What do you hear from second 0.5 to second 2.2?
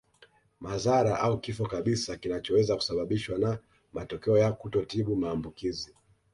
Madhara au kifo kabisa